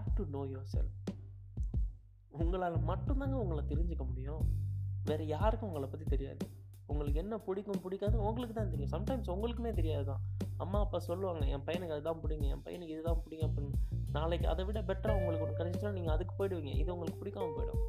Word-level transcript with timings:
Have 0.00 0.14
to 0.18 0.24
know 0.34 0.42
your 0.50 0.68
self 0.74 0.98
உங்களால் 2.42 2.76
மட்டும்தாங்க 2.90 3.36
உங்களை 3.42 3.62
தெரிஞ்சுக்க 3.70 4.04
முடியும். 4.10 4.44
வேறு 5.08 5.24
யாருக்கும் 5.32 5.68
உங்களை 5.68 5.86
பற்றி 5.92 6.06
தெரியாது. 6.12 6.44
உங்களுக்கு 6.90 7.18
என்ன 7.22 7.34
பிடிக்கும் 7.46 7.82
பிடிக்காது 7.84 8.16
உங்களுக்கு 8.28 8.54
தான் 8.58 8.70
தெரியும். 8.72 8.92
சம்டைம்ஸ் 8.94 9.28
உங்களுக்குமே 9.34 9.72
தெரியாது 9.78 10.04
தான் 10.10 10.22
அம்மா 10.64 10.78
அப்பா 10.84 10.98
சொல்லுவாங்க 11.08 11.44
என் 11.54 11.64
பையனுக்கு 11.66 11.96
அதுதான் 11.96 12.20
பிடிங்க 12.22 12.46
என் 12.54 12.64
பையனுக்கு 12.66 12.94
இதுதான் 12.96 13.20
பிடிங்க 13.24 13.44
அப்படின்னு. 13.48 13.76
நாளைக்கு 14.16 14.46
அதை 14.52 14.64
விட 14.68 14.80
பெட்டராக 14.90 15.20
உங்களுக்கு 15.20 15.46
ஒன்று 15.46 15.58
கிடைச்சிட்டா 15.60 15.92
நீங்கள் 15.98 16.14
அதுக்கு 16.16 16.34
போயிடுவீங்க. 16.40 16.72
இது 16.82 16.94
உங்களுக்கு 16.96 17.20
பிடிக்காம 17.22 17.52
போயிடும். 17.58 17.82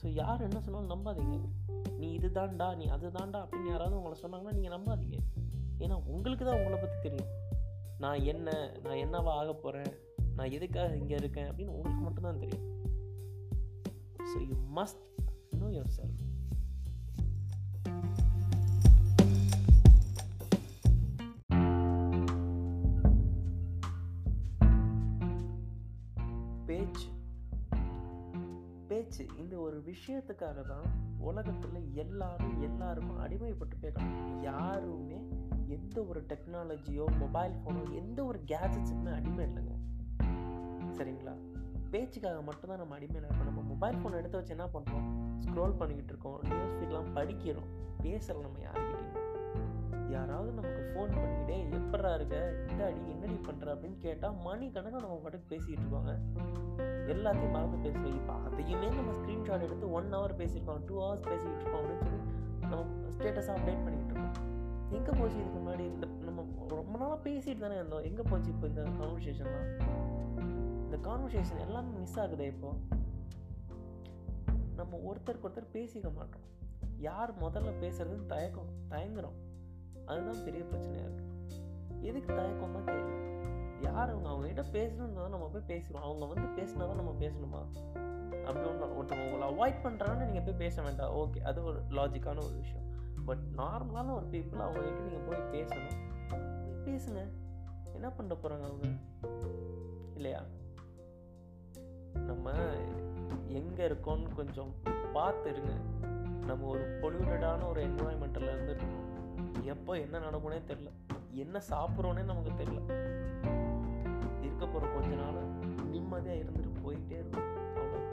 ஸோ 0.00 0.06
யார் 0.22 0.46
என்ன 0.48 0.60
சொன்னாலும் 0.66 0.92
நம்பாதீங்க. 0.94 1.38
நீ 2.00 2.08
இது 2.18 2.30
தாண்டா 2.40 2.68
நீ 2.80 2.88
அது 2.96 3.08
தாண்டா 3.18 3.40
அப்படின்னு 3.44 3.72
யாராவது 3.74 3.98
உங்களை 4.00 4.18
சொன்னாங்கன்னா 4.24 4.56
நீங்கள் 4.58 4.76
நம்பாதீங்க. 4.76 5.18
ஏன்னா 5.84 5.96
உங்களுக்கு 6.14 6.44
தான் 6.50 6.60
உங்களை 6.60 6.78
பற்றி 6.84 6.98
தெரியும். 7.06 7.32
நான் 8.04 8.20
என்ன 8.34 8.50
நான் 8.84 9.00
என்னவா 9.06 9.32
ஆக 9.42 9.52
போகிறேன் 9.64 9.92
நான் 10.38 10.54
எதுக்காக 10.56 10.96
இங்கே 11.02 11.16
இருக்கேன் 11.20 11.48
அப்படின்னு 11.50 11.76
உங்களுக்கு 11.76 12.02
மட்டும்தான் 12.06 12.42
தெரியும். 12.44 12.66
So 14.30 14.38
you 14.48 14.56
must 14.78 15.02
know 15.60 15.68
yourself 15.98 16.24
பேச்சு. 26.68 27.06
பேச்சு 28.88 29.22
இந்த 29.42 29.54
ஒரு 29.66 29.78
விஷயத்துக்காக 29.90 30.62
தான் 30.72 30.88
உலகத்தில் 31.28 31.80
எல்லாரும் 32.02 32.56
எல்லாருக்கும் 32.68 33.20
அடிமைப்பட்டு 33.24 33.76
போய்க்கணும் 33.82 34.42
யாருமே 34.42 35.20
எந்த 35.76 35.98
ஒரு 36.10 36.20
டெக்னாலஜியோ 36.32 37.06
மொபைல் 37.22 37.56
ஃபோனோ 37.60 37.82
எந்த 38.02 38.18
ஒரு 38.24 38.40
கேஜெட்ஸுக்குமே 38.52 39.12
அடிமை 39.18 39.44
இல்லைங்க. 39.48 39.74
சரிங்களா? 40.98 41.34
பேச்சுக்காக 41.90 42.42
மட்டும்தான் 42.42 42.78
நம்ம 42.78 42.94
அடிமையில் 42.98 43.26
இருக்கோம் 43.26 43.44
நம்ம 43.44 43.60
மொபைல் 43.60 43.98
ஃபோன் 44.00 44.16
எடுத்து 44.16 44.38
வச்சு 44.38 44.54
என்ன 44.56 44.66
பண்ணுறோம் 44.74 45.06
ஸ்க்ரோல் 45.44 45.76
பண்ணிக்கிட்டு 45.76 46.12
இருக்கோம். 46.14 46.40
நியூஸ் 46.42 46.76
ஃபீட்லாம் 46.78 47.14
படிக்கிறோம். 47.14 47.68
பேசலை 48.02 48.40
நம்ம 48.46 48.58
யாருக்கிட்டையும். 48.66 49.16
யாராவது 50.10 50.52
நமக்கு 50.52 50.82
ஃபோன் 50.92 51.14
பண்ணிக்கிட்டே 51.14 51.56
எப்படா 51.78 52.14
இருக்க? 52.14 52.36
இந்த 52.70 52.84
அடி 52.84 53.10
என்னடி 53.10 53.38
பண்ணுற 53.48 53.72
அப்படின்னு 53.74 53.98
கேட்டால் 53.98 54.36
மணி 54.44 54.70
கணக்காக 54.70 55.02
நம்ம 55.06 55.16
பாட்டுக்கு 55.16 55.46
பேசிக்கிட்டு 55.48 55.82
இருக்காங்க 55.82 56.12
எல்லாத்தையும் 57.12 57.50
மறந்து 57.50 57.90
பேசுகிறோம் 57.90 58.14
இப்போ 58.14 58.34
அதையுமே 58.46 58.88
நம்ம 58.88 59.12
ஸ்க்ரீன்ஷாட் 59.12 59.62
எடுத்து 59.62 59.92
ஒன் 59.92 60.14
ஹவர் 60.14 60.34
பேசியிருக்கோம் 60.36 60.84
டூ 60.86 60.96
ஹவர்ஸ் 61.00 61.28
பேசிக்கிட்டு 61.28 61.64
இருக்கோம் 61.64 61.82
அப்படின்னு 61.82 62.04
சொல்லி 62.04 62.20
நம்ம 62.60 62.84
ஸ்டேட்டஸாக 63.16 63.56
அப்டேட் 63.58 63.84
பண்ணிக்கிட்டு 63.84 64.14
இருக்கோம். 64.14 64.34
எங்கே 64.90 65.12
போச்சு 65.18 65.38
இதுக்கு 65.38 65.58
முன்னாடி? 65.58 65.80
இந்த 65.80 66.06
நம்ம 66.20 66.44
ரொம்ப 66.68 66.98
நாளாக 66.98 67.30
பேசிட்டு 67.30 67.58
தானே 67.58 67.74
இருந்தோம். 67.74 68.02
எங்கே 68.02 68.22
போச்சு 68.30 68.50
இப்போ 68.50 68.66
இந்த 68.66 68.82
கான்வர்சேஷன்லாம் 68.82 70.17
இந்த 70.90 71.10
கான்வர்சேஷன் 71.10 71.60
எல்லாமே 71.60 71.98
மிஸ் 71.98 72.20
ஆகுது 72.20 72.46
இப்போ. 72.46 72.72
நம்ம 74.76 74.96
ஒருத்தருக்கு 74.96 75.46
ஒருத்தர் 75.46 75.66
பேசிக்க 75.72 76.14
மாட்டோம். 76.14 76.40
யார் 76.98 77.40
முதல்ல 77.40 77.72
பேசுறதுன்னு 77.80 78.26
தயக்கம் 78.26 78.68
தயங்குறோம். 78.90 79.36
அதுதான் 80.06 80.44
பெரிய 80.44 80.64
பிரச்சனையாக 80.64 81.08
இருக்குது 81.08 82.00
எதுக்கு 82.00 82.34
தயக்கம் 82.34 82.86
தெரியல 82.86 83.26
யார் 83.82 84.10
அவங்க? 84.10 84.28
அவங்ககிட்ட 84.28 84.64
பேசணுன்னு 84.64 85.12
தான் 85.12 85.30
நம்ம 85.30 85.50
போய் 85.52 85.76
பேசுகிறோம் 85.76 86.00
அவங்க 86.00 86.26
வந்து 86.26 86.62
பேசினா 86.62 86.76
தான் 86.76 86.94
நம்ம 86.94 87.14
பேசணுமா? 87.20 87.60
அப்படி 88.44 88.68
ஒன்று 88.68 89.02
ஒருத்தவங்க 89.02 89.32
உங்களை 89.32 89.48
அவாய்ட் 89.48 89.86
பண்ணுறாங்கன்னு 89.86 90.24
நீங்கள் 90.24 90.42
போய் 90.42 90.54
பேச 90.54 90.82
வேண்டாம். 90.82 91.14
ஓகே 91.14 91.38
அது 91.38 91.64
ஒரு 91.64 91.80
லாஜிக்கான 91.90 92.38
ஒரு 92.38 92.54
விஷயம். 92.54 92.86
பட் 93.24 93.40
நார்மலான 93.56 94.14
ஒரு 94.14 94.26
பீப்புள் 94.26 94.60
அவங்ககிட்ட 94.60 95.00
நீங்கள் 95.00 95.38
போய் 95.38 95.62
பேசணும். 95.62 95.96
போய் 96.28 96.94
பேசுங்க. 96.94 97.28
என்ன 97.92 98.10
பண்ண 98.10 98.34
போகிறாங்க 98.34 98.62
அவங்க? 98.62 98.88
இல்லையா? 100.14 100.42
நம்ம 102.26 102.50
எங்கே 103.48 103.88
இருக்கோம்னு 103.88 104.34
கொஞ்சம் 104.36 104.74
பார்த்து 105.12 105.50
இருங்க 105.50 105.72
நம்ம 106.46 106.66
ஒரு 106.66 106.80
பொல்யூட்டடான 106.80 107.68
ஒரு 107.68 107.86
என்வாயன்மெண்ட்டில் 107.86 108.50
இருந்துட்டு 108.54 109.06
எப்போ 109.62 109.94
என்ன 109.94 110.18
நடக்கும்னே 110.18 110.60
தெரில 110.68 110.90
என்ன 111.30 111.60
சாப்பிட்றோன்னே 111.70 112.24
நமக்கு 112.24 112.50
தெரில 112.50 112.96
இருக்க 114.40 114.66
போகிற 114.66 114.92
கொஞ்ச 114.92 115.14
நாள் 115.14 115.86
நிம்மதியாக 115.90 116.40
இருந்துட்டு 116.40 116.70
போயிட்டே 116.84 117.10
இருக்கும். 117.10 117.56
அவ்வளோ 117.76 118.06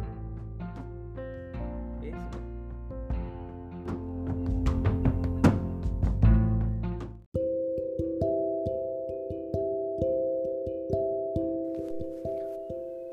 பேசுங்க. 2.02 2.44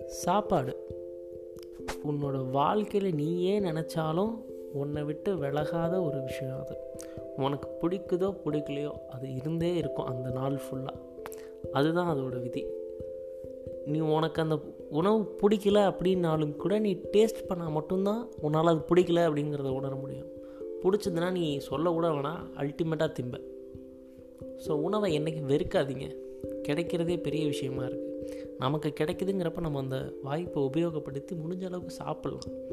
சாப்பாடு. 0.07 0.82
உன்னோட 2.09 2.51
வாழ்க்கையில் 2.51 3.15
நீயே 3.15 3.61
நினச்சாலும் 3.61 4.33
உன்னை 4.73 5.03
விட்டு 5.03 5.37
விலகாத 5.37 6.03
ஒரு 6.03 6.23
விஷயம் 6.23 6.61
அது. 6.61 6.77
உனக்கு 7.37 7.69
பிடிக்குதோ 7.81 8.29
பிடிக்கலையோ 8.45 8.93
அது 9.11 9.35
இருந்தே 9.35 9.75
இருக்கும் 9.75 10.07
அந்த 10.07 10.31
நாள் 10.31 10.61
ஃபுல்லாக 10.65 10.99
அதுதான் 11.73 12.11
அதோட 12.15 12.43
விதி. 12.43 12.63
நீ 13.87 14.01
உனக்கு 14.01 14.43
அந்த 14.43 14.57
உணவு 14.91 15.19
பிடிக்கல 15.43 15.79
அப்படின்னாலும் 15.91 16.57
கூட 16.57 16.79
நீ 16.79 16.93
டேஸ்ட் 17.13 17.49
பண்ணால் 17.49 17.71
மட்டும்தான் 17.71 18.29
உன்னால் 18.41 18.67
அது 18.67 18.95
பிடிக்கல 18.95 19.25
அப்படிங்கிறத 19.29 19.73
உணர 19.73 19.95
முடியும். 19.95 20.31
பிடிச்சதுன்னா 20.83 21.31
நீ 21.31 21.59
சொல்லக்கூட 21.59 22.09
வேணாம் 22.09 22.43
அல்டிமேட்டாக 22.59 23.11
திம்ப. 23.19 23.37
ஸோ 24.67 24.71
உணவை 24.71 25.15
என்றைக்கு 25.15 25.43
வெறுக்காதீங்க. 25.55 26.09
கிடைக்கிறதே 26.69 27.17
பெரிய 27.23 27.47
விஷயமா 27.47 27.85
இருக்குது 27.85 28.12
நமக்கு 28.59 28.93
கிடைக்குதுங்கிறப்ப 29.01 29.61
நம்ம 29.61 29.79
அந்த 29.79 30.13
வாய்ப்பை 30.23 30.63
உபயோகப்படுத்தி 30.63 31.35
முடிஞ்ச 31.35 31.65
அளவுக்கு 31.65 31.97
சாப்பிட்லாம். 32.05 32.71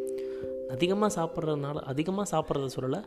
அதிகமாக 0.69 1.21
சாப்பிட்றதுனால 1.21 1.75
அதிகமாக 1.75 2.37
சாப்பிட்றத 2.37 2.69
சொல்லலை 2.79 3.03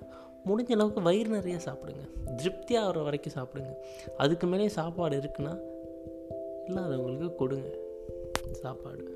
முடிஞ்ச 0.46 0.72
அளவுக்கு 0.72 1.02
வயிறு 1.02 1.28
நிறைய 1.28 1.58
சாப்பிடுங்க. 1.64 2.34
திருப்தியாக 2.36 2.86
ஆகிற 2.86 3.02
வரைக்கும் 3.02 3.32
சாப்பிடுங்க. 3.32 3.74
அதுக்கு 4.16 4.46
மேலே 4.46 4.68
சாப்பாடு 4.68 5.16
இருக்குன்னா 5.16 5.60
இல்லாதவங்களுக்கு 6.66 7.34
கொடுங்க. 7.34 7.78
சாப்பாடு. 8.52 9.11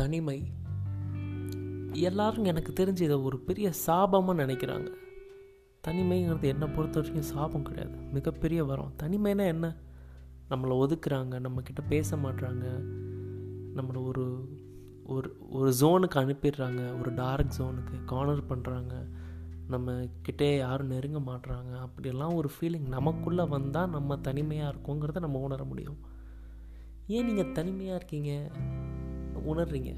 தனிமை. 0.00 0.38
எல்லாரும் 1.92 2.44
எனக்கு 2.44 2.72
தெரிஞ்சு 2.72 3.00
இதை 3.00 3.16
ஒரு 3.16 3.38
பெரிய 3.38 3.72
சாபமாக 3.86 4.40
நினைக்கிறாங்க. 4.42 4.88
தனிமைங்கிறது 5.88 6.42
என்னை 6.42 6.68
பொறுத்த 6.68 7.00
வரைக்கும் 7.00 7.30
சாபம் 7.32 7.62
கிடையாது. 7.62 7.96
மிகப்பெரிய 8.12 8.64
வரம். 8.64 8.92
தனிமைனா 9.02 9.46
என்ன? 9.46 9.76
நம்மளை 10.50 10.74
ஒதுக்குறாங்க 10.82 11.34
நம்மக்கிட்ட 11.40 11.82
பேச 11.88 12.16
மாட்றாங்க 12.16 12.64
நம்மளை 13.76 14.04
ஒரு 14.04 14.24
ஒரு 15.04 15.28
ஒரு 15.50 15.70
ஜோனுக்கு 15.80 16.18
அனுப்பிடுறாங்க 16.22 17.00
ஒரு 17.00 17.14
டார்க் 17.14 17.54
ஜோனுக்கு 17.58 18.04
கார்னர் 18.04 18.46
பண்ணுறாங்க 18.48 18.92
நம்ம 19.68 20.06
கிட்டே 20.22 20.56
யாரும் 20.58 20.86
நெருங்க 20.86 21.18
மாட்றாங்க. 21.18 21.70
அப்படியெல்லாம் 21.76 22.34
ஒரு 22.34 22.50
ஃபீலிங் 22.56 22.88
நமக்குள்ளே 22.88 23.44
வந்தால் 23.44 23.90
நம்ம 23.90 24.16
தனிமையாக 24.16 24.74
இருக்கோங்கிறத 24.74 25.20
நம்ம 25.20 25.38
உணர 25.38 25.64
முடியும். 25.64 25.98
ஏன் 27.06 27.26
நீங்கள் 27.26 27.52
தனிமையாக 27.52 27.96
இருக்கீங்க? 27.96 28.50
உணர்றீங்க? 29.40 29.94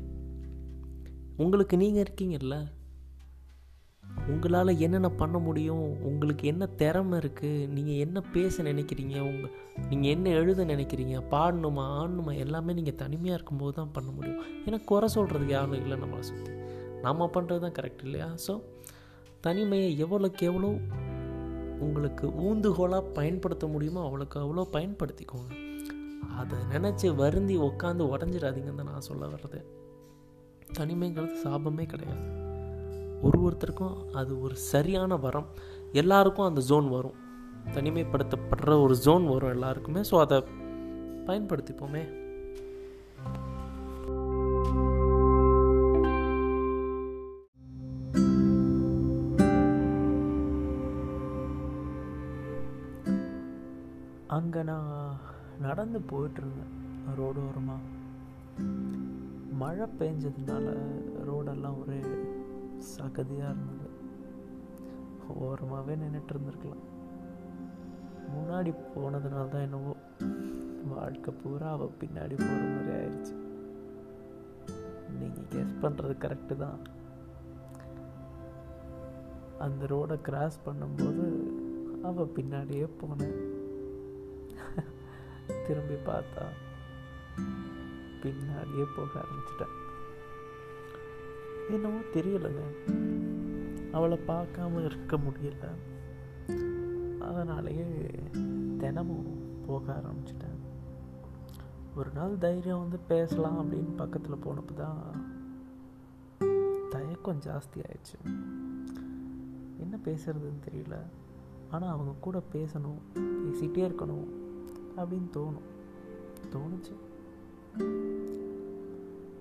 உங்களுக்கு 1.37 1.77
நீங்கள் 1.77 2.05
இருக்கீங்கல்ல? 2.05 2.71
உங்களால் 4.33 4.79
என்னென்ன 4.79 5.11
பண்ண 5.11 5.39
முடியும்? 5.39 5.99
உங்களுக்கு 6.03 6.47
என்ன 6.47 6.67
திறமை 6.67 7.19
இருக்குது 7.19 7.67
நீங்கள் 7.69 7.95
என்ன 7.95 8.21
பேச 8.21 8.63
நினைக்கிறீங்க? 8.63 9.21
உங்கள் 9.21 9.53
நீங்கள் 9.89 10.11
என்ன 10.11 10.31
எழுத 10.31 10.65
நினைக்கிறீங்க? 10.65 11.23
பாடணுமா 11.31 11.85
ஆடணுமா? 12.01 12.37
எல்லாமே 12.37 12.73
நீங்கள் 12.73 12.95
தனிமையாக 12.95 13.39
இருக்கும்போது 13.39 13.75
தான் 13.75 13.93
பண்ண 13.93 14.11
முடியும். 14.11 14.43
ஏன்னா 14.67 14.85
குறை 14.85 15.09
சொல்கிறதுக்கு 15.15 15.49
யாரும் 15.49 15.75
இல்லை 15.75 15.97
நம்மளை 15.97 16.21
சுற்றி 16.21 16.53
நம்ம 17.03 17.31
பண்ணுறது 17.35 17.61
தான் 17.61 17.77
கரெக்ட் 17.79 18.05
இல்லையா? 18.05 18.35
ஸோ 18.47 18.61
தனிமையை 19.41 20.05
எவ்வளோக்கு 20.05 20.43
எவ்வளோ 20.43 20.71
உங்களுக்கு 21.79 22.27
ஊந்துகோலாக 22.27 23.01
பயன்படுத்த 23.01 23.67
முடியுமோ 23.67 24.01
அவ்வளோக்கு 24.09 24.37
அவ்வளோ 24.45 24.69
பயன்படுத்திக்கோங்க. 24.73 25.62
அதை 26.31 26.59
நினச்சி 26.73 27.15
வருந்தி 27.15 27.59
உட்காந்து 27.59 28.05
உடஞ்சிடாதீங்கன்னு 28.15 28.75
தான் 28.75 28.91
நான் 28.93 29.01
சொல்ல 29.01 29.27
வர்றது. 29.27 29.65
தனிமைங்கிறது 30.79 31.35
சாபமே 31.45 31.87
கிடையாது. 31.87 32.23
ஒரு 33.23 33.39
ஒருத்தருக்கும் 33.47 34.11
அது 34.11 34.41
ஒரு 34.41 34.57
சரியான 34.57 35.17
வரம். 35.17 35.47
எல்லாருக்கும் 35.93 36.47
அந்த 36.47 36.61
ஜோன் 36.61 36.89
வரும். 36.89 37.19
தனிமைப்படுத்தப்படுற 37.75 38.83
ஒரு 38.83 38.97
ஜோன் 38.97 39.29
வரும் 39.29 39.51
எல்லாருக்குமே. 39.51 40.01
ஸோ 40.01 40.19
அதை 40.19 40.39
பயன்படுத்திப்போமே. 41.27 42.05
அங்கே 54.29 54.63
நான் 54.63 55.21
நடந்து 55.65 55.99
போயிட்டுருந்தேன் 56.13 56.73
ரோடு 57.19 57.41
ஓரமாக 57.49 57.91
மழை 59.61 59.87
பெஞ்சதுனால 60.01 60.67
ரோடெல்லாம் 61.29 61.79
ஒரே 61.83 61.99
சகதியாக 62.95 63.53
இருந்தது. 63.55 63.89
ஓரமாகவே 65.49 65.95
நின்றுட்டு 66.01 66.33
இருந்திருக்கலாம். 66.35 66.87
முன்னாடி 68.35 68.71
போனதுனால 68.95 69.45
தான் 69.53 69.67
என்னவோ 69.67 69.93
வாழ்க்கை 70.93 71.33
பூரா 71.43 71.69
அவள் 71.77 71.99
பின்னாடி 72.01 72.35
போகிற 72.43 72.63
மாதிரி 72.73 72.93
ஆயிடுச்சு 72.99 73.35
நீங்கள் 75.19 75.49
கெஸ் 75.53 75.81
பண்ணுறது 75.83 76.15
கரெக்டு 76.25 76.57
தான். 76.65 76.81
அந்த 79.67 79.83
ரோடை 79.93 80.17
கிராஸ் 80.29 80.59
பண்ணும்போது 80.67 81.27
அவள் 82.11 82.35
பின்னாடியே 82.39 82.87
போனேன். 83.01 83.39
திரும்பி 85.47 85.95
பார்த்தா 85.95 86.45
பின்னாடியே 88.23 88.87
போக 88.97 89.21
ஆரம்பிச்சிட்டேன் 89.21 89.81
என்னவோ 91.71 91.99
தெரியலைங்க. 92.15 92.63
அவளை 93.93 94.19
பார்க்காம 94.27 94.85
இருக்க 94.85 95.17
முடியல. 95.17 95.69
அதனாலேயே 97.21 97.87
தினமும் 98.79 99.41
போக 99.67 100.03
ஆரம்பிச்சிட்டேன் 100.03 100.59
ஒரு 101.97 102.11
நாள் 102.15 102.39
தைரியம் 102.39 102.79
வந்து 102.79 102.99
பேசலாம் 102.99 103.59
அப்படின்னு 103.59 103.97
பக்கத்தில் 103.97 104.43
போனப்போ 104.45 104.75
தான் 104.75 105.31
தயக்கம் 106.91 107.41
ஜாஸ்தி 107.41 107.77
ஆயிடுச்சு. 107.77 108.19
என்ன 109.79 109.99
பேசுறதுன்னு 110.05 110.63
தெரியல. 110.71 110.97
ஆனால் 111.71 111.91
அவங்க 111.91 112.15
கூட 112.21 112.43
பேசணும் 112.53 113.01
பேசிகிட்டே 113.17 113.91
இருக்கணும் 113.91 114.29
அப்படின்னு 114.97 115.29
தோணும். 115.33 115.71
தோணுச்சு. 116.53 116.95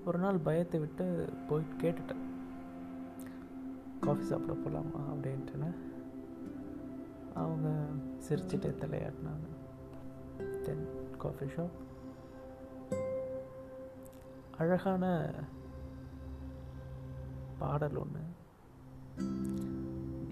ஒரு 0.04 0.18
நாள் 0.18 0.38
பயத்தை 0.38 0.80
விட்டு 0.80 1.32
போய் 1.48 1.62
கேட்டுட்டேன். 1.78 2.30
காஃபி 4.00 4.24
சாப்பிட 4.24 4.52
போகலாமா 4.52 5.12
அப்படின்ட்டுன்னு. 5.12 5.74
அவங்க 7.34 7.86
சிரிச்சிட்டே 8.28 8.74
தலையாட்டினாங்க. 8.74 9.60
தென் 10.62 10.88
காஃபி 11.18 11.46
ஷாப் 11.46 11.80
அழகான 14.58 15.30
பாடல் 17.58 17.96
ஒன்று 17.96 18.20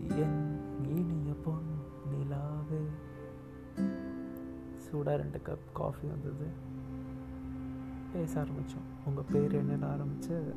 என் 0.08 0.61
இனிய 0.82 1.32
பொன் 1.32 1.78
நிலாவே 2.12 2.87
சூடாக 4.91 5.17
ரெண்டு 5.17 5.39
கப் 5.39 5.73
காஃபி 5.73 6.09
வந்தது. 6.09 6.51
பேச 8.13 8.41
ஆரம்பித்தோம் 8.41 8.89
உங்கள் 9.05 9.25
பேர் 9.33 9.63
என்னென்னு 9.63 9.87
ஆரம்பித்து 9.87 10.55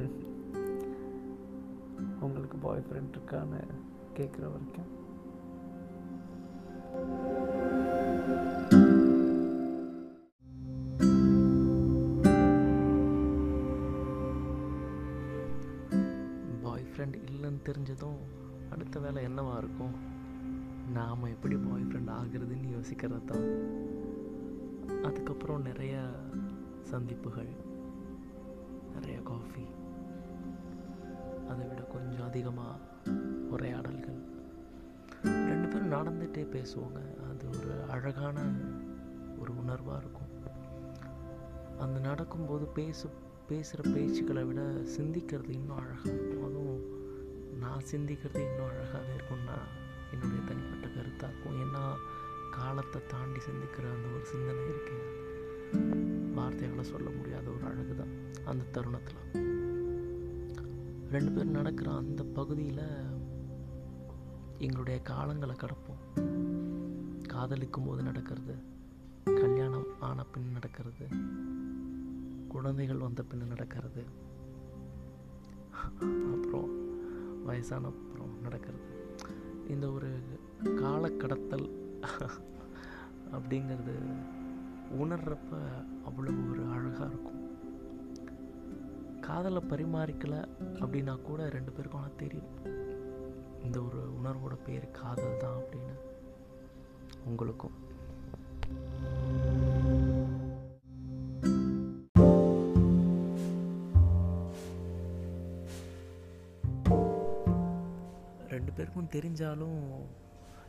உங்களுக்கு 2.20 2.56
பாய் 2.56 2.84
ஃப்ரெண்ட் 2.86 3.16
இருக்கான்னு 3.16 3.60
கேட்குற 4.16 4.52
வரைக்கும். 4.52 4.88
பாய் 16.62 16.86
ஃப்ரெண்ட் 16.90 17.30
இல்லைன்னு 17.30 17.58
தெரிஞ்சதும் 17.64 18.18
அடுத்த 18.70 19.00
வேலை 19.00 19.28
என்னவா 19.28 19.56
இருக்கும்? 19.56 20.09
நாம் 20.94 21.22
எப்படி 21.22 21.56
பாய் 21.56 21.82
ஃப்ரெண்ட் 21.82 22.10
ஆகிறதுன்னு 22.10 22.74
யோசிக்கிறது 22.76 23.24
தான் 23.24 23.48
அதுக்கப்புறம் 25.02 25.62
நிறைய 25.62 26.10
சந்திப்புகள் 26.82 27.50
நிறைய 28.94 29.20
காஃபி 29.20 29.64
அதை 31.48 31.66
விட 31.66 31.82
கொஞ்சம் 31.82 32.26
அதிகமாக 32.26 32.78
உரையாடல்கள். 33.50 34.18
ரெண்டு 35.24 35.68
பேரும் 35.68 35.92
நடந்துகிட்டே 35.92 36.44
பேசுவாங்க. 36.56 37.00
அது 37.30 37.48
ஒரு 37.48 37.82
அழகான 37.90 38.40
ஒரு 39.38 39.52
உணர்வாக 39.52 39.98
இருக்கும். 39.98 40.28
அந்த 41.78 42.00
நடக்கும்போது 42.00 42.66
பேசு 42.66 43.08
பேசுகிற 43.48 43.98
பேச்சுக்களை 43.98 44.46
விட 44.46 44.60
சிந்திக்கிறது 44.98 45.50
இன்னும் 45.50 45.76
அழகாக 45.76 46.12
இருக்கும். 46.12 46.44
அதுவும் 46.44 46.82
நான் 47.58 47.82
சிந்திக்கிறது 47.90 48.38
இன்னும் 48.38 48.70
அழகாகவே 48.70 49.14
இருக்கும்னா 49.16 49.58
என்னுடைய 50.12 50.39
காலத்தை 52.60 53.00
தாண்டி 53.06 53.40
சிந்திக்கிற 53.46 53.84
அந்த 53.94 54.06
ஒரு 54.14 54.24
சிந்தனை 54.32 54.64
இருக்கு. 54.72 54.96
வார்த்தைகளை 56.34 56.84
சொல்ல 56.84 57.08
முடியாத 57.10 57.46
ஒரு 57.50 57.64
அழகு 57.70 57.94
தான் 57.94 58.14
அந்த 58.44 58.64
தருணத்தில். 58.64 59.22
ரெண்டு 61.10 61.30
பேர் 61.32 61.56
நடக்கிற 61.58 61.90
அந்த 61.92 62.22
பகுதியில் 62.38 62.84
எங்களுடைய 64.58 64.98
காலங்களை 65.08 65.54
கடப்போம். 65.56 66.02
காதலிக்கும் 67.28 67.86
போது 67.86 68.02
நடக்கிறது 68.02 68.54
கல்யாணம் 69.24 69.88
ஆன 70.00 70.24
பின் 70.24 70.52
நடக்கிறது 70.52 71.06
குழந்தைகள் 72.48 73.04
வந்த 73.06 73.22
பின் 73.22 73.46
நடக்கிறது. 73.46 74.04
அப்புறம் 76.34 76.70
வயசான 77.44 77.86
அப்புறம் 77.86 78.34
நடக்கிறது. 78.42 78.88
இந்த 79.68 79.86
ஒரு 79.92 80.10
காலக்கடத்தல் 80.64 81.68
அப்படிங்கிறது 83.32 83.94
உணர்றப்ப 84.98 85.58
அவ்வளோ 86.08 86.32
ஒரு 86.50 86.62
அழகாக 86.70 87.10
இருக்கும். 87.10 87.38
காதலை 89.20 89.62
பரிமாறிக்கல 89.68 90.36
அப்படின்னா 90.74 91.22
கூட 91.22 91.48
ரெண்டு 91.48 91.72
பேருக்கும் 91.72 92.00
ஆனால் 92.00 92.16
தெரியும். 92.16 92.52
இந்த 93.62 93.82
ஒரு 93.82 94.00
உணர்வோட 94.22 94.56
பேர் 94.64 94.90
காதல் 94.90 95.36
தான் 95.36 95.58
அப்படின்னு 95.58 95.94
உங்களுக்கும். 97.24 97.76
ரெண்டு 108.48 108.72
பேருக்கும் 108.72 109.12
தெரிஞ்சாலும் 109.12 109.80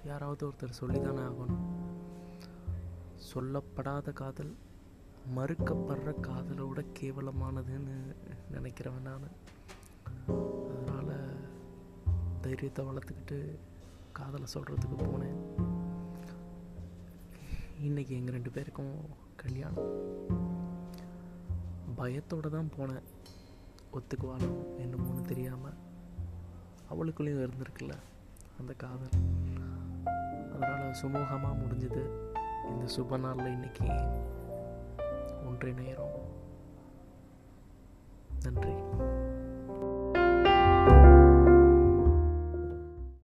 யாராவது 0.06 0.50
ஒருத்தர் 0.50 0.80
சொல்லி 0.82 1.02
தானே 1.02 1.20
ஆகணும். 1.20 1.71
சொல்லப்படாத 3.34 4.14
காதல் 4.14 4.56
மறுக்கப்படுற 5.36 6.14
காதலோட 6.28 6.86
கேவலமானதுன்னு 7.00 8.16
நினைக்கிறவன் 8.52 9.08
நான். 9.08 9.28
அதனால் 10.72 11.36
தைரியத்தை 12.42 12.86
வளர்த்துக்கிட்டு 12.86 13.58
காதலை 14.12 14.48
சொல்கிறதுக்கு 14.54 14.98
போனேன். 14.98 15.38
இன்றைக்கி 17.82 18.08
எங்கள் 18.08 18.34
ரெண்டு 18.34 18.50
பேருக்கும் 18.50 18.96
கல்யாணம். 19.36 19.92
பயத்தோடு 21.96 22.50
தான் 22.50 22.72
போனேன். 22.78 23.04
ஒத்துக்குவாளோ 23.94 24.52
என்னமோன்னு 24.78 25.22
தெரியாமல் 25.22 25.78
அவளுக்குள்ளேயும் 26.90 27.46
இருந்திருக்குல்ல 27.46 27.94
அந்த 28.60 28.74
காதல். 28.74 29.16
அதனால் 30.54 31.00
சுமூகமாக 31.02 31.56
முடிஞ்சுது. 31.64 32.04
இந்த 32.70 32.86
சுப 32.86 33.18
நாளில் 33.18 33.46
இன்னைக்கு 33.46 33.84
ஒன்றிணைகிறோம். 35.50 36.20
நன்றி. 38.44 38.74